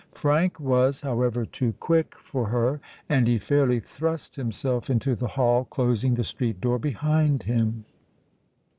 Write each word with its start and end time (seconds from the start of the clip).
Frank 0.15 0.59
was, 0.59 1.01
however, 1.01 1.45
too 1.45 1.73
quick 1.79 2.15
for 2.17 2.47
her: 2.47 2.81
and 3.07 3.27
he 3.27 3.37
fairly 3.37 3.79
thrust 3.79 4.35
himself 4.35 4.89
into 4.89 5.13
the 5.15 5.27
hall, 5.37 5.63
closing 5.65 6.15
the 6.15 6.23
street 6.23 6.59
door 6.59 6.79
behind 6.79 7.43
him. 7.43 7.85